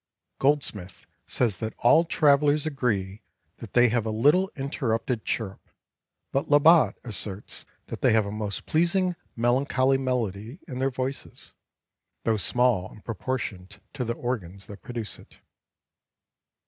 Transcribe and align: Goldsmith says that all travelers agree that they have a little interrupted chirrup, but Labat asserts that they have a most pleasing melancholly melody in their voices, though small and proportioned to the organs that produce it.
Goldsmith 0.39 1.05
says 1.27 1.57
that 1.57 1.75
all 1.77 2.05
travelers 2.05 2.65
agree 2.65 3.21
that 3.57 3.73
they 3.73 3.89
have 3.89 4.03
a 4.03 4.09
little 4.09 4.49
interrupted 4.55 5.25
chirrup, 5.25 5.61
but 6.31 6.49
Labat 6.49 6.97
asserts 7.03 7.65
that 7.85 8.01
they 8.01 8.11
have 8.11 8.25
a 8.25 8.31
most 8.31 8.65
pleasing 8.65 9.15
melancholly 9.35 9.99
melody 9.99 10.59
in 10.67 10.79
their 10.79 10.89
voices, 10.89 11.53
though 12.23 12.37
small 12.37 12.89
and 12.89 13.05
proportioned 13.05 13.79
to 13.93 14.03
the 14.03 14.13
organs 14.15 14.65
that 14.65 14.81
produce 14.81 15.19
it. 15.19 15.37